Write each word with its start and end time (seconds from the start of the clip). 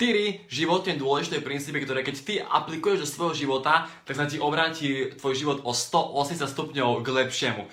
4 0.00 0.48
životne 0.48 0.96
dôležité 0.96 1.44
princípy, 1.44 1.84
ktoré 1.84 2.00
keď 2.00 2.16
ty 2.24 2.40
aplikuješ 2.40 3.04
do 3.04 3.08
svojho 3.12 3.36
života, 3.36 3.84
tak 4.08 4.16
sa 4.16 4.24
ti 4.24 4.40
obráti 4.40 5.12
tvoj 5.20 5.34
život 5.36 5.58
o 5.60 5.76
180 5.76 6.40
stupňov 6.40 7.04
k 7.04 7.08
lepšiemu. 7.20 7.68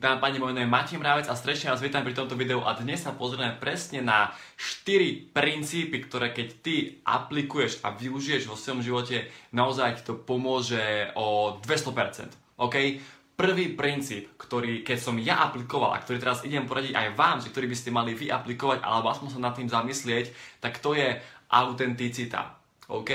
Dámy 0.00 0.18
pani, 0.24 0.40
moje 0.40 0.56
meno 0.56 0.64
je 0.64 0.72
Matej 0.72 0.96
Mravec 0.96 1.28
a 1.28 1.36
strečne 1.36 1.68
vás 1.68 1.84
vítam 1.84 2.00
pri 2.00 2.16
tomto 2.16 2.32
videu 2.32 2.64
a 2.64 2.72
dnes 2.72 3.04
sa 3.04 3.12
pozrieme 3.12 3.60
presne 3.60 4.00
na 4.00 4.32
4 4.56 5.36
princípy, 5.36 6.00
ktoré 6.00 6.32
keď 6.32 6.48
ty 6.64 7.04
aplikuješ 7.04 7.84
a 7.84 7.92
využiješ 7.92 8.48
vo 8.48 8.56
svojom 8.56 8.80
živote, 8.80 9.28
naozaj 9.52 10.00
ti 10.00 10.08
to 10.08 10.16
pomôže 10.16 11.12
o 11.12 11.60
200%. 11.60 12.32
OK? 12.56 13.04
Prvý 13.36 13.72
princíp, 13.74 14.36
ktorý 14.38 14.86
keď 14.86 14.98
som 15.00 15.16
ja 15.18 15.42
aplikoval 15.48 15.96
a 15.96 16.02
ktorý 16.02 16.22
teraz 16.22 16.44
idem 16.44 16.68
poradiť 16.68 16.94
aj 16.94 17.08
vám, 17.16 17.36
že 17.40 17.50
ktorý 17.50 17.66
by 17.72 17.76
ste 17.76 17.90
mali 17.90 18.12
vy 18.14 18.30
aplikovať 18.30 18.84
alebo 18.84 19.10
aspoň 19.10 19.28
sa 19.34 19.40
nad 19.40 19.54
tým 19.56 19.68
zamyslieť, 19.68 20.30
tak 20.62 20.78
to 20.78 20.94
je 20.94 21.18
autenticita. 21.50 22.56
OK? 22.88 23.10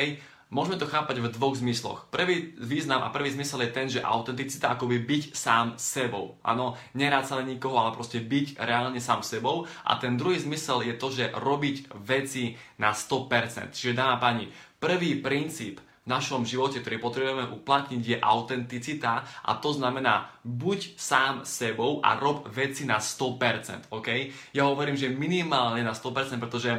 Môžeme 0.47 0.79
to 0.79 0.87
chápať 0.87 1.19
v 1.19 1.27
dvoch 1.27 1.59
zmysloch. 1.59 2.07
Prvý 2.07 2.55
význam 2.55 3.03
a 3.03 3.11
prvý 3.11 3.35
zmysel 3.35 3.67
je 3.67 3.75
ten, 3.75 3.91
že 3.91 3.99
autenticita 3.99 4.71
akoby 4.71 5.03
byť 5.03 5.23
sám 5.35 5.75
sebou. 5.75 6.39
Áno, 6.39 6.79
nerád 6.95 7.27
sa 7.27 7.43
nikoho, 7.43 7.75
ale 7.75 7.91
proste 7.91 8.23
byť 8.23 8.55
reálne 8.55 9.03
sám 9.03 9.27
sebou. 9.27 9.67
A 9.83 9.99
ten 9.99 10.15
druhý 10.15 10.39
zmysel 10.39 10.87
je 10.87 10.95
to, 10.95 11.11
že 11.11 11.35
robiť 11.35 11.91
veci 11.99 12.55
na 12.79 12.95
100%. 12.95 13.75
Čiže 13.75 13.91
dáma 13.91 14.23
pani, 14.23 14.47
prvý 14.79 15.19
princíp 15.19 15.83
našom 16.07 16.47
živote, 16.47 16.79
ktorý 16.79 16.97
potrebujeme 17.03 17.51
uplatniť, 17.51 18.01
je 18.01 18.17
autenticita 18.17 19.43
a 19.43 19.51
to 19.59 19.75
znamená 19.75 20.31
buď 20.41 20.95
sám 20.95 21.43
sebou 21.43 21.99
a 21.99 22.15
rob 22.15 22.47
veci 22.47 22.87
na 22.87 22.97
100%, 23.03 23.91
ok? 23.91 24.07
Ja 24.55 24.71
hovorím, 24.71 24.95
že 24.95 25.11
minimálne 25.11 25.83
na 25.83 25.91
100%, 25.91 26.39
pretože 26.39 26.71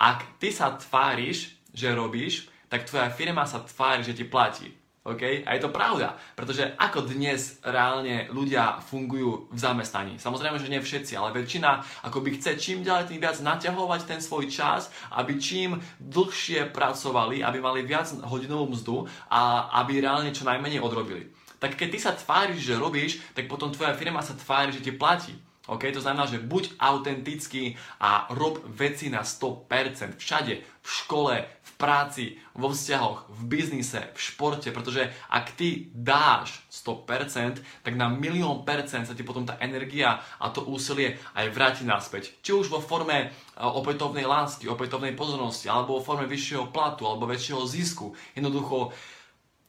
ak 0.00 0.40
ty 0.40 0.48
sa 0.48 0.72
tváriš, 0.74 1.60
že 1.76 1.92
robíš, 1.92 2.48
tak 2.72 2.88
tvoja 2.88 3.12
firma 3.12 3.44
sa 3.44 3.60
tvári, 3.60 4.00
že 4.00 4.16
ti 4.16 4.24
platí. 4.24 4.79
Okay? 5.00 5.40
A 5.48 5.56
je 5.56 5.64
to 5.64 5.72
pravda, 5.72 6.12
pretože 6.36 6.76
ako 6.76 7.08
dnes 7.08 7.56
reálne 7.64 8.28
ľudia 8.28 8.84
fungujú 8.84 9.48
v 9.48 9.56
zamestnaní. 9.56 10.20
Samozrejme, 10.20 10.60
že 10.60 10.68
nie 10.68 10.76
všetci, 10.76 11.16
ale 11.16 11.32
väčšina 11.32 12.04
akoby 12.04 12.36
chce 12.36 12.60
čím 12.60 12.84
ďalej 12.84 13.08
tým 13.08 13.20
viac 13.24 13.40
naťahovať 13.40 14.00
ten 14.04 14.20
svoj 14.20 14.52
čas, 14.52 14.92
aby 15.16 15.40
čím 15.40 15.80
dlhšie 16.04 16.68
pracovali, 16.68 17.40
aby 17.40 17.58
mali 17.64 17.80
viac 17.80 18.12
hodinovú 18.28 18.76
mzdu 18.76 19.08
a 19.32 19.72
aby 19.80 20.04
reálne 20.04 20.36
čo 20.36 20.44
najmenej 20.44 20.84
odrobili. 20.84 21.32
Tak 21.56 21.80
keď 21.80 21.88
ty 21.88 21.98
sa 22.00 22.12
tváriš, 22.12 22.60
že 22.60 22.80
robíš, 22.80 23.24
tak 23.32 23.48
potom 23.48 23.72
tvoja 23.72 23.96
firma 23.96 24.20
sa 24.20 24.36
tvári, 24.36 24.72
že 24.72 24.84
ti 24.84 24.92
platí. 24.92 25.32
Okay? 25.70 25.94
To 25.94 26.02
znamená, 26.02 26.26
že 26.26 26.42
buď 26.42 26.74
autentický 26.82 27.78
a 28.02 28.26
rob 28.34 28.58
veci 28.66 29.06
na 29.06 29.22
100%. 29.22 30.18
Všade, 30.18 30.54
v 30.82 30.88
škole, 30.88 31.34
v 31.46 31.70
práci, 31.78 32.24
vo 32.56 32.72
vzťahoch, 32.72 33.30
v 33.30 33.40
biznise, 33.46 34.10
v 34.12 34.18
športe, 34.18 34.68
pretože 34.74 35.06
ak 35.30 35.54
ty 35.54 35.92
dáš 35.94 36.64
100%, 36.72 37.62
tak 37.86 37.94
na 37.94 38.08
milión 38.08 38.66
percent 38.66 39.06
sa 39.06 39.14
ti 39.14 39.22
potom 39.22 39.44
tá 39.46 39.60
energia 39.60 40.18
a 40.40 40.50
to 40.50 40.64
úsilie 40.66 41.20
aj 41.36 41.46
vráti 41.52 41.82
naspäť. 41.84 42.34
Či 42.40 42.50
už 42.52 42.66
vo 42.72 42.80
forme 42.80 43.16
e, 43.20 43.26
opätovnej 43.60 44.24
lásky, 44.24 44.66
opätovnej 44.66 45.12
pozornosti, 45.12 45.68
alebo 45.68 46.00
vo 46.00 46.04
forme 46.04 46.24
vyššieho 46.26 46.72
platu, 46.72 47.04
alebo 47.04 47.28
väčšieho 47.28 47.62
zisku. 47.68 48.16
Jednoducho, 48.32 48.92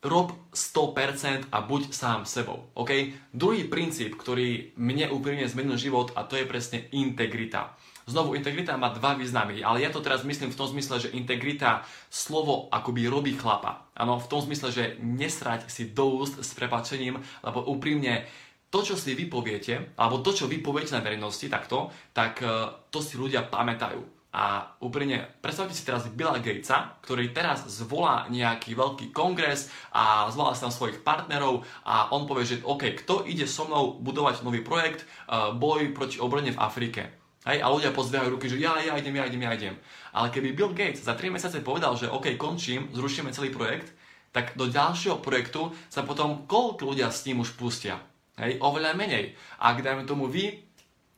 rob 0.02 0.34
100% 0.50 1.54
a 1.54 1.58
buď 1.62 1.94
sám 1.94 2.26
sebou. 2.26 2.74
Okay? 2.74 3.14
Druhý 3.34 3.70
princíp, 3.70 4.18
ktorý 4.18 4.74
mne 4.78 5.14
úprimne 5.14 5.46
zmenil 5.46 5.78
život 5.78 6.14
a 6.18 6.26
to 6.26 6.38
je 6.38 6.50
presne 6.50 6.90
integrita. 6.90 7.78
Znovu, 8.10 8.34
integrita 8.34 8.82
má 8.82 8.90
dva 8.90 9.14
významy, 9.14 9.62
ale 9.62 9.86
ja 9.86 9.94
to 9.94 10.02
teraz 10.02 10.26
myslím 10.26 10.50
v 10.50 10.58
tom 10.58 10.68
zmysle, 10.74 11.06
že 11.06 11.14
integrita 11.14 11.86
slovo 12.10 12.66
akoby 12.74 13.06
robí 13.06 13.38
chlapa. 13.38 13.88
Áno, 13.94 14.18
v 14.18 14.28
tom 14.28 14.42
zmysle, 14.42 14.74
že 14.74 14.86
nesrať 14.98 15.70
si 15.70 15.94
do 15.94 16.18
úst 16.18 16.42
s 16.42 16.52
prepačením, 16.58 17.22
lebo 17.46 17.61
úprimne 17.70 18.26
to, 18.73 18.82
čo 18.82 18.95
si 18.98 19.14
vypoviete, 19.14 19.94
alebo 20.00 20.23
to, 20.26 20.34
čo 20.34 20.50
vypoviete 20.50 20.98
na 20.98 21.04
verejnosti 21.06 21.45
takto, 21.45 21.94
tak 22.16 22.42
eh, 22.42 22.50
to 22.90 23.04
si 23.04 23.20
ľudia 23.22 23.45
pamätajú. 23.45 24.20
A 24.31 24.64
úprimne, 24.80 25.27
predstavte 25.43 25.75
si 25.75 25.83
teraz 25.83 26.08
Billa 26.08 26.39
Gatesa, 26.39 26.95
ktorý 27.03 27.36
teraz 27.36 27.67
zvolá 27.67 28.31
nejaký 28.31 28.80
veľký 28.80 29.11
kongres 29.11 29.67
a 29.92 30.31
zvolá 30.31 30.55
sa 30.55 30.71
tam 30.71 30.73
svojich 30.73 31.03
partnerov 31.03 31.67
a 31.83 32.15
on 32.15 32.23
povie, 32.23 32.47
že 32.47 32.64
OK, 32.64 32.95
kto 33.03 33.27
ide 33.27 33.43
so 33.43 33.67
mnou 33.67 33.99
budovať 33.99 34.47
nový 34.47 34.64
projekt 34.64 35.03
uh, 35.03 35.52
boj 35.52 35.92
proti 35.92 36.23
obrne 36.23 36.55
v 36.55 36.61
Afrike. 36.64 37.11
Hej, 37.43 37.59
a 37.59 37.67
ľudia 37.73 37.92
pozdvihajú 37.92 38.37
ruky, 38.37 38.47
že 38.47 38.61
ja, 38.61 38.77
ja 38.80 38.95
idem, 38.95 39.17
ja 39.19 39.27
idem, 39.27 39.42
ja 39.43 39.52
idem. 39.52 39.75
Ale 40.15 40.31
keby 40.31 40.55
Bill 40.55 40.71
Gates 40.71 41.03
za 41.03 41.17
3 41.17 41.33
mesiace 41.33 41.59
povedal, 41.59 41.98
že 41.99 42.08
OK, 42.08 42.37
končím, 42.39 42.87
zrušíme 42.95 43.36
celý 43.36 43.52
projekt, 43.52 43.92
tak 44.31 44.55
do 44.55 44.63
ďalšieho 44.69 45.19
projektu 45.19 45.75
sa 45.92 46.08
potom 46.08 46.48
koľko 46.48 46.95
ľudia 46.95 47.11
s 47.11 47.27
ním 47.27 47.43
už 47.43 47.59
pustia? 47.59 47.99
Hej, 48.39 48.63
oveľa 48.63 48.95
menej. 48.95 49.36
Ak 49.59 49.83
dajme 49.83 50.08
tomu 50.08 50.31
vy 50.31 50.70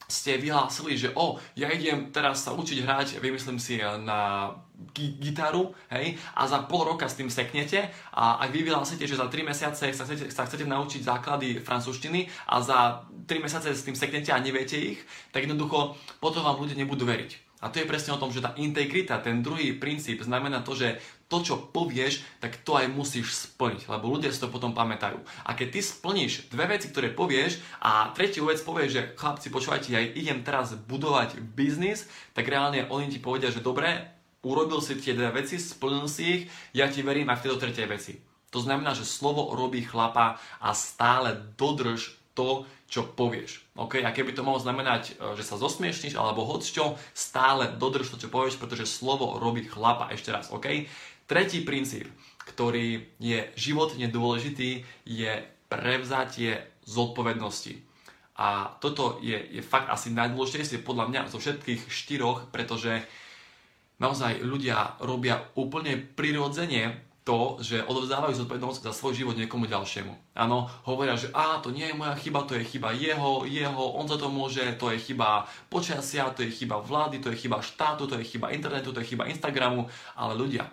ste 0.07 0.37
vyhlásili, 0.37 0.97
že 0.97 1.09
o, 1.15 1.39
ja 1.55 1.71
idem 1.71 2.11
teraz 2.11 2.43
sa 2.43 2.51
učiť 2.53 2.77
hrať, 2.83 3.07
vymyslím 3.23 3.59
si 3.59 3.79
eh, 3.79 3.87
na 4.01 4.51
gitaru, 4.93 5.71
hej, 5.93 6.17
a 6.35 6.43
za 6.49 6.65
pol 6.67 6.83
roka 6.83 7.07
s 7.07 7.15
tým 7.15 7.29
seknete 7.29 7.87
a 8.11 8.41
ak 8.43 8.51
vy 8.51 8.67
vyhlásite, 8.67 9.07
že 9.07 9.15
za 9.15 9.29
3 9.29 9.45
mesiace 9.47 9.85
sa 9.93 10.03
chcete, 10.03 10.27
sa 10.33 10.43
chcete 10.43 10.65
naučiť 10.67 11.01
základy 11.01 11.61
francúzštiny 11.63 12.27
a 12.51 12.59
za 12.59 13.07
3 13.29 13.43
mesiace 13.43 13.71
s 13.71 13.85
tým 13.85 13.95
seknete 13.95 14.33
a 14.33 14.43
neviete 14.43 14.75
ich, 14.75 14.99
tak 15.31 15.47
jednoducho 15.47 15.95
potom 16.19 16.43
vám 16.43 16.59
ľudia 16.59 16.75
nebudú 16.75 17.07
veriť. 17.07 17.42
A 17.63 17.71
to 17.71 17.79
je 17.79 17.87
presne 17.87 18.11
o 18.11 18.19
tom, 18.19 18.27
že 18.27 18.43
tá 18.43 18.51
integrita, 18.59 19.23
ten 19.23 19.39
druhý 19.39 19.71
princíp, 19.71 20.19
znamená 20.19 20.59
to, 20.59 20.75
že 20.75 20.99
to, 21.31 21.39
čo 21.39 21.55
povieš, 21.71 22.43
tak 22.43 22.59
to 22.61 22.75
aj 22.75 22.91
musíš 22.91 23.47
splniť, 23.47 23.87
lebo 23.87 24.11
ľudia 24.11 24.35
si 24.35 24.43
to 24.43 24.51
potom 24.51 24.75
pamätajú. 24.75 25.23
A 25.47 25.55
keď 25.55 25.67
ty 25.73 25.79
splníš 25.79 26.51
dve 26.51 26.75
veci, 26.75 26.91
ktoré 26.91 27.15
povieš 27.15 27.63
a 27.79 28.11
tretiu 28.11 28.51
vec 28.51 28.59
povieš, 28.59 28.91
že 28.91 29.07
chlapci, 29.15 29.47
počúvajte, 29.47 29.95
ja 29.95 30.03
idem 30.03 30.43
teraz 30.43 30.75
budovať 30.75 31.39
biznis, 31.39 32.05
tak 32.35 32.51
reálne 32.51 32.83
oni 32.91 33.07
ti 33.07 33.23
povedia, 33.23 33.47
že 33.47 33.63
dobre, 33.63 34.11
urobil 34.43 34.83
si 34.83 34.99
tie 34.99 35.15
dve 35.15 35.31
veci, 35.31 35.55
splnil 35.55 36.05
si 36.11 36.23
ich, 36.27 36.41
ja 36.75 36.91
ti 36.91 36.99
verím 36.99 37.31
aj 37.31 37.39
v 37.39 37.43
tejto 37.47 37.61
tretej 37.63 37.87
veci. 37.87 38.13
To 38.53 38.61
znamená, 38.61 38.93
že 38.93 39.07
slovo 39.07 39.57
robí 39.57 39.81
chlapa 39.81 40.37
a 40.61 40.69
stále 40.77 41.33
dodrž 41.57 42.21
to, 42.33 42.65
čo 42.89 43.09
povieš. 43.09 43.65
Okay? 43.73 44.05
A 44.05 44.13
keby 44.13 44.33
to 44.37 44.45
mohlo 44.45 44.61
znamenať, 44.61 45.17
e, 45.17 45.37
že 45.37 45.45
sa 45.45 45.57
zosmiešniš 45.57 46.17
alebo 46.17 46.45
hoď 46.45 46.61
čo, 46.65 46.85
stále 47.13 47.73
dodrž 47.73 48.13
to, 48.13 48.17
čo 48.21 48.29
povieš, 48.29 48.61
pretože 48.61 48.89
slovo 48.89 49.37
robí 49.41 49.65
chlapa. 49.65 50.13
Ešte 50.13 50.33
raz, 50.33 50.49
OK? 50.53 50.85
Tretí 51.25 51.63
princíp, 51.63 52.09
ktorý 52.43 53.01
je 53.17 53.49
životne 53.55 54.05
dôležitý, 54.11 54.83
je 55.07 55.31
prevzatie 55.71 56.61
zodpovednosti. 56.83 57.79
A 58.37 58.77
toto 58.81 59.21
je, 59.21 59.37
je 59.37 59.61
fakt 59.61 59.89
asi 59.93 60.09
najdôležitejšie 60.09 60.81
podľa 60.81 61.05
mňa 61.09 61.21
zo 61.29 61.37
všetkých 61.37 61.85
štyroch, 61.89 62.49
pretože 62.49 63.05
naozaj 64.01 64.41
ľudia 64.41 64.97
robia 64.99 65.39
úplne 65.53 65.95
prirodzene 65.95 67.12
to, 67.23 67.57
že 67.63 67.87
odovzdávajú 67.87 68.35
zodpovednosť 68.35 68.83
za 68.83 68.91
svoj 68.91 69.15
život 69.15 69.39
niekomu 69.39 69.63
ďalšiemu. 69.63 70.35
Áno, 70.35 70.67
hovoria, 70.83 71.15
že 71.15 71.31
a 71.31 71.63
to 71.63 71.71
nie 71.71 71.87
je 71.87 71.95
moja 71.95 72.19
chyba, 72.19 72.43
to 72.43 72.59
je 72.59 72.67
chyba 72.67 72.91
jeho, 72.91 73.47
jeho, 73.47 73.83
on 73.95 74.11
za 74.11 74.19
to 74.19 74.27
môže, 74.27 74.63
to 74.75 74.91
je 74.91 74.99
chyba 74.99 75.47
počasia, 75.71 76.35
to 76.35 76.43
je 76.43 76.51
chyba 76.51 76.83
vlády, 76.83 77.23
to 77.23 77.31
je 77.31 77.39
chyba 77.39 77.63
štátu, 77.63 78.11
to 78.11 78.19
je 78.19 78.27
chyba 78.27 78.51
internetu, 78.51 78.91
to 78.91 78.99
je 78.99 79.15
chyba 79.15 79.31
Instagramu, 79.31 79.87
ale 80.19 80.35
ľudia, 80.35 80.67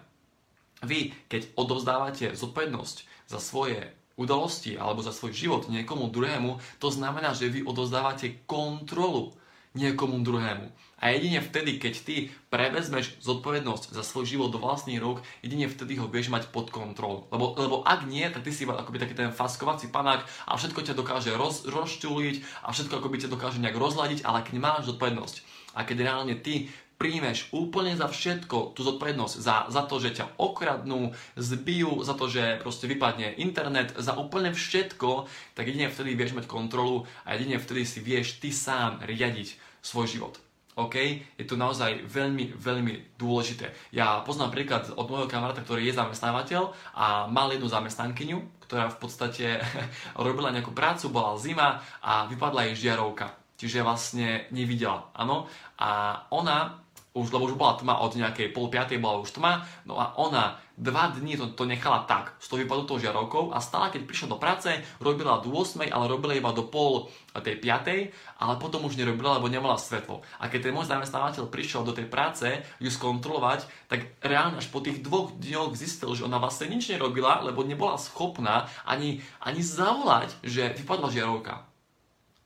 vy, 0.83 1.15
keď 1.31 1.55
odovzdávate 1.55 2.35
zodpovednosť 2.35 3.31
za 3.31 3.39
svoje 3.39 3.95
udalosti 4.19 4.75
alebo 4.75 5.01
za 5.01 5.15
svoj 5.15 5.33
život 5.33 5.63
niekomu 5.71 6.11
druhému, 6.11 6.59
to 6.83 6.91
znamená, 6.91 7.33
že 7.33 7.49
vy 7.49 7.65
odovzdávate 7.65 8.45
kontrolu 8.45 9.33
niekomu 9.75 10.19
druhému. 10.27 10.67
A 11.01 11.17
jedine 11.17 11.41
vtedy, 11.41 11.81
keď 11.81 11.95
ty 12.05 12.17
prevezmeš 12.53 13.17
zodpovednosť 13.25 13.97
za 13.97 14.05
svoj 14.05 14.29
život 14.29 14.53
do 14.53 14.61
vlastných 14.61 15.01
rúk, 15.01 15.25
jedine 15.41 15.65
vtedy 15.65 15.97
ho 15.97 16.11
vieš 16.11 16.29
mať 16.29 16.53
pod 16.53 16.69
kontrolou. 16.69 17.25
Lebo, 17.33 17.57
lebo 17.57 17.77
ak 17.87 18.05
nie, 18.05 18.29
tak 18.29 18.45
ty 18.45 18.53
si 18.53 18.69
akoby 18.69 19.01
taký 19.01 19.17
ten 19.17 19.33
faskovací 19.33 19.89
panák 19.89 20.27
a 20.45 20.53
všetko 20.61 20.85
ťa 20.85 20.95
dokáže 20.99 21.33
roz, 21.33 21.65
rozčuliť 21.65 22.67
a 22.67 22.75
všetko 22.75 23.01
akoby 23.01 23.17
ťa 23.25 23.33
dokáže 23.33 23.63
nejak 23.65 23.81
rozladiť, 23.81 24.29
ale 24.29 24.45
keď 24.45 24.57
máš 24.61 24.93
zodpovednosť 24.93 25.37
a 25.73 25.87
keď 25.87 25.97
reálne 26.05 26.37
ty 26.37 26.69
príjmeš 27.01 27.49
úplne 27.57 27.97
za 27.97 28.13
všetko 28.13 28.77
tú 28.77 28.85
zodpovednosť, 28.85 29.35
za, 29.41 29.65
za 29.73 29.89
to, 29.89 29.97
že 29.97 30.21
ťa 30.21 30.37
okradnú, 30.37 31.17
zbijú, 31.33 32.05
za 32.05 32.13
to, 32.13 32.29
že 32.29 32.61
proste 32.61 32.85
vypadne 32.85 33.41
internet, 33.41 33.97
za 33.97 34.21
úplne 34.21 34.53
všetko, 34.53 35.25
tak 35.57 35.65
jedine 35.65 35.89
vtedy 35.89 36.13
vieš 36.13 36.37
mať 36.37 36.45
kontrolu 36.45 37.09
a 37.25 37.33
jedine 37.41 37.57
vtedy 37.57 37.89
si 37.89 38.05
vieš 38.05 38.37
ty 38.37 38.53
sám 38.53 39.01
riadiť 39.09 39.57
svoj 39.81 40.13
život. 40.13 40.37
OK? 40.77 40.97
Je 41.41 41.49
to 41.49 41.57
naozaj 41.57 42.05
veľmi, 42.05 42.53
veľmi 42.55 43.17
dôležité. 43.17 43.73
Ja 43.97 44.21
poznám 44.21 44.53
príklad 44.53 44.93
od 44.93 45.09
môjho 45.09 45.27
kamaráta, 45.27 45.65
ktorý 45.65 45.89
je 45.89 45.97
zamestnávateľ 45.97 46.63
a 46.95 47.25
mal 47.27 47.49
jednu 47.49 47.67
zamestnankyňu, 47.67 48.69
ktorá 48.69 48.93
v 48.93 49.01
podstate 49.01 49.47
robila 50.21 50.53
nejakú 50.53 50.77
prácu, 50.77 51.09
bola 51.09 51.41
zima 51.41 51.81
a 52.05 52.29
vypadla 52.29 52.71
jej 52.71 52.93
žiarovka. 52.93 53.41
Čiže 53.61 53.85
vlastne 53.85 54.49
nevidela, 54.57 55.13
áno. 55.13 55.45
A 55.77 56.25
ona 56.33 56.81
už, 57.11 57.35
lebo 57.35 57.51
už 57.51 57.59
bola 57.59 57.75
tma 57.75 57.99
od 57.99 58.15
nejakej 58.15 58.55
pol 58.55 58.71
piatej 58.71 59.03
bola 59.03 59.19
už 59.19 59.35
tma, 59.35 59.67
no 59.83 59.99
a 59.99 60.15
ona 60.15 60.63
dva 60.81 61.13
dní 61.13 61.37
to, 61.37 61.53
to 61.53 61.69
nechala 61.69 62.09
tak, 62.09 62.39
z 62.41 62.47
toho 62.49 62.63
vypadlo 62.65 62.89
tou 62.89 62.97
žiarovkou 62.97 63.53
a 63.53 63.61
stále 63.61 63.93
keď 63.93 64.09
prišla 64.09 64.33
do 64.33 64.39
práce, 64.41 64.71
robila 64.97 65.43
do 65.45 65.53
8, 65.53 65.91
ale 65.93 66.09
robila 66.09 66.33
iba 66.33 66.55
do 66.57 66.65
pol 66.65 67.13
tej 67.37 67.61
5, 67.61 68.41
ale 68.41 68.55
potom 68.57 68.89
už 68.89 68.97
nerobila, 68.97 69.37
lebo 69.37 69.53
nemala 69.53 69.77
svetlo. 69.77 70.25
A 70.41 70.49
keď 70.49 70.71
ten 70.71 70.75
môj 70.75 70.89
zamestnávateľ 70.89 71.53
prišiel 71.53 71.85
do 71.85 71.93
tej 71.93 72.09
práce 72.09 72.49
ju 72.81 72.89
skontrolovať, 72.89 73.69
tak 73.93 74.09
reálne 74.25 74.57
až 74.57 74.73
po 74.73 74.81
tých 74.81 75.05
dvoch 75.05 75.37
dňoch 75.37 75.77
zistil, 75.77 76.17
že 76.17 76.25
ona 76.25 76.41
vlastne 76.41 76.73
nič 76.73 76.89
nerobila, 76.89 77.45
lebo 77.45 77.61
nebola 77.61 78.01
schopná 78.01 78.73
ani, 78.89 79.21
ani 79.45 79.61
zavolať, 79.61 80.33
že 80.41 80.73
vypadla 80.81 81.13
žiarovka. 81.13 81.69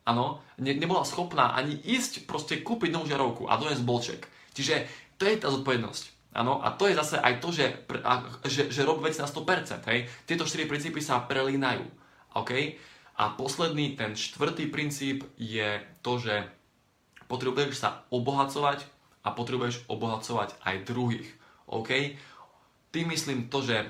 Áno, 0.05 0.45
ne, 0.61 0.77
nebola 0.77 1.07
schopná 1.07 1.57
ani 1.57 1.81
ísť 1.81 2.29
proste 2.29 2.61
kúpiť 2.61 2.93
novú 2.93 3.09
žiarovku 3.09 3.49
a 3.49 3.57
doniesť 3.57 3.87
bolček. 3.87 4.34
Čiže 4.55 4.75
to 5.19 5.27
je 5.27 5.37
tá 5.37 5.51
zodpovednosť. 5.51 6.15
Áno, 6.35 6.59
a 6.59 6.75
to 6.75 6.91
je 6.91 6.99
zase 6.99 7.15
aj 7.15 7.39
to, 7.39 7.55
že, 7.55 7.87
že, 8.43 8.63
že 8.67 8.83
rob 8.83 8.99
veci 8.99 9.23
na 9.23 9.31
100%. 9.31 9.87
Hej? 9.87 10.11
Tieto 10.27 10.43
4 10.43 10.67
princípy 10.67 10.99
sa 10.99 11.23
prelínajú. 11.23 11.87
OK? 12.35 12.51
A 13.15 13.31
posledný, 13.39 13.95
ten 13.95 14.19
štvrtý 14.19 14.67
princíp 14.67 15.23
je 15.39 15.79
to, 16.03 16.19
že 16.19 16.43
potrebuješ 17.31 17.79
sa 17.79 18.03
obohacovať 18.11 18.83
a 19.23 19.31
potrebuješ 19.31 19.87
obohacovať 19.87 20.59
aj 20.67 20.83
druhých. 20.83 21.29
OK? 21.71 22.19
Tým 22.91 23.15
myslím 23.15 23.47
to, 23.47 23.63
že 23.63 23.87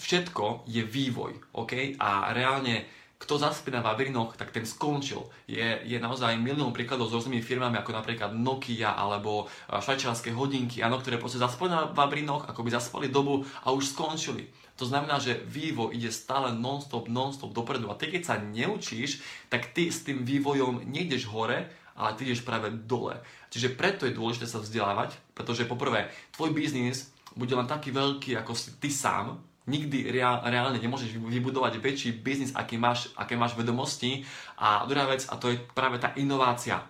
všetko 0.00 0.64
je 0.64 0.80
vývoj. 0.80 1.36
OK? 1.52 2.00
A 2.00 2.32
reálne 2.32 2.88
kto 3.16 3.40
zaspí 3.40 3.72
na 3.72 3.80
Vavrinoch, 3.80 4.36
tak 4.36 4.52
ten 4.52 4.68
skončil. 4.68 5.24
Je, 5.48 5.80
je 5.88 5.96
naozaj 5.96 6.36
milión 6.36 6.76
príkladov 6.76 7.08
s 7.08 7.16
rôznymi 7.16 7.40
firmami, 7.40 7.80
ako 7.80 7.96
napríklad 7.96 8.36
Nokia 8.36 8.92
alebo 8.92 9.48
švajčiarske 9.72 10.36
hodinky, 10.36 10.84
ano, 10.84 11.00
ktoré 11.00 11.16
proste 11.16 11.40
zaspali 11.40 11.72
na 11.72 11.88
Vavrinoch, 11.88 12.44
ako 12.44 12.60
by 12.60 12.70
zaspali 12.76 13.08
dobu 13.08 13.40
a 13.64 13.72
už 13.72 13.96
skončili. 13.96 14.52
To 14.76 14.84
znamená, 14.84 15.16
že 15.16 15.40
vývoj 15.48 15.96
ide 15.96 16.12
stále 16.12 16.52
non-stop, 16.52 17.08
non-stop 17.08 17.56
dopredu. 17.56 17.88
A 17.88 17.96
ty, 17.96 18.12
keď 18.12 18.22
sa 18.28 18.36
neučíš, 18.36 19.24
tak 19.48 19.72
ty 19.72 19.88
s 19.88 20.04
tým 20.04 20.20
vývojom 20.20 20.84
nejdeš 20.84 21.24
hore, 21.32 21.72
ale 21.96 22.12
ty 22.20 22.28
ideš 22.28 22.44
práve 22.44 22.68
dole. 22.68 23.16
Čiže 23.48 23.72
preto 23.72 24.04
je 24.04 24.12
dôležité 24.12 24.44
sa 24.44 24.60
vzdelávať, 24.60 25.16
pretože 25.32 25.64
poprvé, 25.64 26.12
tvoj 26.36 26.52
biznis 26.52 27.08
bude 27.32 27.56
len 27.56 27.64
taký 27.64 27.88
veľký, 27.88 28.36
ako 28.36 28.52
si 28.52 28.76
ty 28.76 28.92
sám, 28.92 29.40
nikdy 29.66 30.10
reálne 30.14 30.78
nemôžeš 30.78 31.18
vybudovať 31.18 31.82
väčší 31.82 32.10
biznis, 32.22 32.54
aký 32.54 32.78
máš, 32.78 33.10
aké 33.18 33.34
máš 33.34 33.58
vedomosti. 33.58 34.22
A 34.56 34.86
druhá 34.86 35.10
vec, 35.10 35.26
a 35.26 35.34
to 35.36 35.50
je 35.52 35.58
práve 35.74 35.98
tá 35.98 36.14
inovácia. 36.14 36.86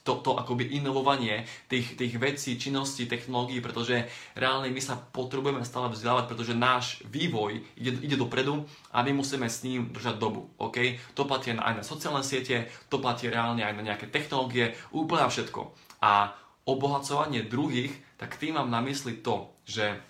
To, 0.00 0.16
to 0.24 0.40
akoby 0.40 0.80
inovovanie 0.80 1.44
tých, 1.68 2.00
tých 2.00 2.16
vecí, 2.16 2.56
činností, 2.56 3.04
technológií, 3.04 3.60
pretože 3.60 4.08
reálne 4.32 4.72
my 4.72 4.80
sa 4.80 4.96
potrebujeme 4.96 5.60
stále 5.60 5.92
vzdelávať, 5.92 6.24
pretože 6.24 6.56
náš 6.56 7.04
vývoj 7.04 7.60
ide, 7.76 7.92
ide 8.00 8.16
dopredu 8.16 8.64
a 8.88 9.04
my 9.04 9.12
musíme 9.12 9.44
s 9.44 9.60
ním 9.60 9.92
držať 9.92 10.16
dobu. 10.16 10.48
Okay? 10.56 10.96
To 11.12 11.28
platí 11.28 11.52
aj 11.52 11.76
na 11.76 11.84
sociálne 11.84 12.24
siete, 12.24 12.72
to 12.88 12.96
platí 12.96 13.28
reálne 13.28 13.60
aj 13.60 13.76
na 13.76 13.84
nejaké 13.84 14.08
technológie, 14.08 14.72
úplne 14.88 15.28
všetko. 15.28 15.76
A 16.00 16.32
obohacovanie 16.64 17.44
druhých, 17.44 17.92
tak 18.16 18.40
tým 18.40 18.56
mám 18.56 18.72
na 18.72 18.80
mysli 18.80 19.20
to, 19.20 19.52
že 19.68 20.00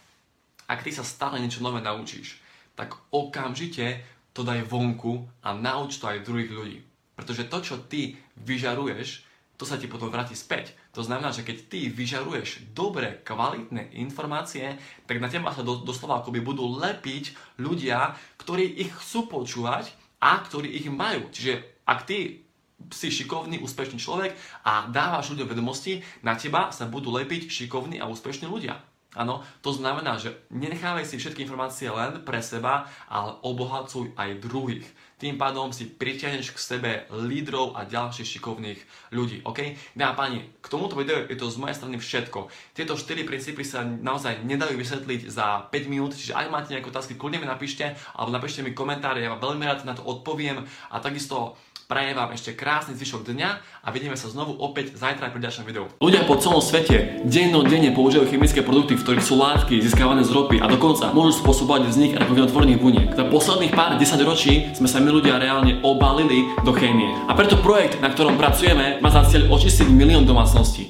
ak 0.69 0.85
ty 0.85 0.91
sa 0.93 1.05
stále 1.05 1.41
niečo 1.41 1.65
nové 1.65 1.85
naučíš, 1.85 2.41
tak 2.75 2.97
okamžite 3.15 4.03
to 4.35 4.43
daj 4.43 4.67
vonku 4.67 5.25
a 5.47 5.55
nauč 5.55 6.03
to 6.03 6.11
aj 6.11 6.27
druhých 6.27 6.51
ľudí. 6.51 6.79
Pretože 7.15 7.47
to, 7.47 7.59
čo 7.63 7.77
ty 7.87 8.19
vyžaruješ, 8.43 9.23
to 9.55 9.63
sa 9.63 9.79
ti 9.79 9.87
potom 9.87 10.11
vráti 10.11 10.35
späť. 10.35 10.75
To 10.99 11.07
znamená, 11.07 11.31
že 11.31 11.47
keď 11.47 11.71
ty 11.71 11.87
vyžaruješ 11.87 12.75
dobré, 12.75 13.23
kvalitné 13.23 13.95
informácie, 14.03 14.75
tak 15.07 15.23
na 15.23 15.31
teba 15.31 15.55
sa 15.55 15.63
do, 15.63 15.79
doslova 15.87 16.19
akoby 16.19 16.43
budú 16.43 16.67
lepiť 16.75 17.57
ľudia, 17.63 18.19
ktorí 18.35 18.67
ich 18.83 18.91
chcú 18.91 19.31
počúvať 19.31 19.95
a 20.19 20.43
ktorí 20.43 20.75
ich 20.75 20.91
majú. 20.91 21.31
Čiže 21.31 21.87
ak 21.87 22.03
ty 22.03 22.43
si 22.91 23.09
šikovný, 23.15 23.63
úspešný 23.63 24.03
človek 24.03 24.35
a 24.67 24.91
dávaš 24.91 25.31
ľuďom 25.31 25.47
vedomosti, 25.47 26.03
na 26.27 26.35
teba 26.35 26.75
sa 26.75 26.91
budú 26.91 27.15
lepiť 27.15 27.47
šikovní 27.47 28.03
a 28.03 28.11
úspešní 28.11 28.51
ľudia. 28.51 28.83
Áno, 29.15 29.47
to 29.63 29.71
znamená, 29.71 30.19
že 30.19 30.35
nenechávaj 30.51 31.07
si 31.07 31.23
všetky 31.23 31.47
informácie 31.47 31.87
len 31.87 32.23
pre 32.27 32.43
seba, 32.43 32.91
ale 33.07 33.39
obohacuj 33.47 34.11
aj 34.19 34.43
druhých. 34.43 34.87
Tým 35.15 35.39
pádom 35.39 35.71
si 35.71 35.87
pritiahneš 35.87 36.53
k 36.53 36.59
sebe 36.59 36.91
lídrov 37.09 37.79
a 37.79 37.87
ďalších 37.87 38.37
šikovných 38.37 38.81
ľudí. 39.15 39.47
OK? 39.47 39.79
Dámy 39.95 40.11
a 40.11 40.19
páni, 40.19 40.39
k 40.59 40.67
tomuto 40.67 40.99
videu 40.99 41.23
je 41.31 41.39
to 41.39 41.47
z 41.47 41.57
mojej 41.63 41.79
strany 41.79 41.97
všetko. 41.97 42.51
Tieto 42.75 42.99
4 42.99 43.23
princípy 43.23 43.63
sa 43.63 43.87
naozaj 43.87 44.43
nedajú 44.43 44.75
vysvetliť 44.75 45.31
za 45.31 45.71
5 45.71 45.87
minút, 45.87 46.19
čiže 46.19 46.35
ak 46.35 46.51
máte 46.51 46.75
nejaké 46.75 46.91
otázky, 46.91 47.15
kľudne 47.15 47.41
mi 47.41 47.49
napíšte, 47.49 47.95
alebo 48.19 48.35
napíšte 48.35 48.67
mi 48.67 48.75
komentáre, 48.75 49.23
ja 49.23 49.31
vám 49.33 49.55
veľmi 49.55 49.65
rád 49.65 49.87
na 49.87 49.95
to 49.95 50.03
odpoviem 50.03 50.67
a 50.91 50.97
takisto 50.99 51.55
Prajem 51.95 52.19
vám 52.19 52.35
ešte 52.35 52.59
krásny 52.59 52.99
zvyšok 52.99 53.23
dňa 53.23 53.51
a 53.87 53.89
vidíme 53.95 54.19
sa 54.19 54.27
znovu 54.27 54.59
opäť 54.59 54.99
zajtra 54.99 55.31
pri 55.31 55.39
ďalšom 55.47 55.63
videu. 55.63 55.87
Ľudia 56.03 56.27
po 56.27 56.35
celom 56.43 56.59
svete 56.59 57.23
dennodenne 57.23 57.95
používajú 57.95 58.35
chemické 58.35 58.67
produkty, 58.67 58.99
v 58.99 59.07
ktorých 59.07 59.23
sú 59.23 59.39
látky 59.39 59.79
získavané 59.79 60.27
z 60.27 60.35
ropy 60.35 60.59
a 60.59 60.67
dokonca 60.67 61.15
môžu 61.15 61.39
spôsobovať 61.39 61.87
vznik 61.87 62.19
rakovinotvorných 62.19 62.83
buniek. 62.83 63.15
Za 63.15 63.31
posledných 63.31 63.79
pár 63.79 63.95
10 63.95 64.11
ročí 64.27 64.75
sme 64.75 64.91
sa 64.91 64.99
my 64.99 65.07
ľudia 65.07 65.39
reálne 65.39 65.79
obalili 65.87 66.51
do 66.67 66.75
chémie. 66.75 67.15
A 67.31 67.33
preto 67.39 67.63
projekt, 67.63 68.03
na 68.03 68.11
ktorom 68.11 68.43
pracujeme, 68.43 68.99
má 68.99 69.15
za 69.15 69.23
cieľ 69.31 69.55
očistiť 69.55 69.87
milión 69.87 70.27
domácností. 70.27 70.83